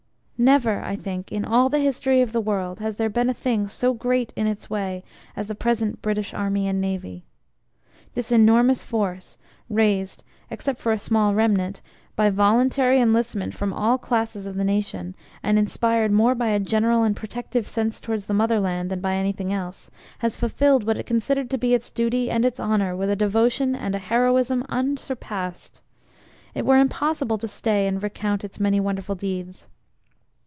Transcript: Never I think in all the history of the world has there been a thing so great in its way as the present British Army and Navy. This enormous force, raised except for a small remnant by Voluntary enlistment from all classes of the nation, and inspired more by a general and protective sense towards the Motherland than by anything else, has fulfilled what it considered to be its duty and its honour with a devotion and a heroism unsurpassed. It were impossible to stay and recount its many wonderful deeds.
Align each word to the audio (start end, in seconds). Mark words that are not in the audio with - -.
Never 0.43 0.81
I 0.83 0.95
think 0.95 1.31
in 1.31 1.45
all 1.45 1.69
the 1.69 1.77
history 1.77 2.19
of 2.19 2.31
the 2.31 2.41
world 2.41 2.79
has 2.79 2.95
there 2.95 3.09
been 3.11 3.29
a 3.29 3.31
thing 3.35 3.67
so 3.67 3.93
great 3.93 4.33
in 4.35 4.47
its 4.47 4.71
way 4.71 5.03
as 5.35 5.45
the 5.45 5.53
present 5.53 6.01
British 6.01 6.33
Army 6.33 6.67
and 6.67 6.81
Navy. 6.81 7.25
This 8.15 8.31
enormous 8.31 8.83
force, 8.83 9.37
raised 9.69 10.23
except 10.49 10.79
for 10.79 10.91
a 10.91 10.97
small 10.97 11.35
remnant 11.35 11.81
by 12.15 12.31
Voluntary 12.31 12.99
enlistment 12.99 13.53
from 13.53 13.71
all 13.71 13.99
classes 13.99 14.47
of 14.47 14.55
the 14.55 14.63
nation, 14.63 15.13
and 15.43 15.59
inspired 15.59 16.11
more 16.11 16.33
by 16.33 16.47
a 16.47 16.59
general 16.59 17.03
and 17.03 17.15
protective 17.15 17.67
sense 17.67 18.01
towards 18.01 18.25
the 18.25 18.33
Motherland 18.33 18.89
than 18.89 18.99
by 18.99 19.13
anything 19.17 19.53
else, 19.53 19.91
has 20.17 20.37
fulfilled 20.37 20.85
what 20.85 20.97
it 20.97 21.05
considered 21.05 21.51
to 21.51 21.57
be 21.59 21.75
its 21.75 21.91
duty 21.91 22.31
and 22.31 22.45
its 22.45 22.59
honour 22.59 22.95
with 22.95 23.11
a 23.11 23.15
devotion 23.15 23.75
and 23.75 23.93
a 23.93 23.99
heroism 23.99 24.65
unsurpassed. 24.69 25.83
It 26.55 26.65
were 26.65 26.79
impossible 26.79 27.37
to 27.37 27.47
stay 27.47 27.85
and 27.85 28.01
recount 28.01 28.43
its 28.43 28.59
many 28.59 28.79
wonderful 28.79 29.13
deeds. 29.13 29.67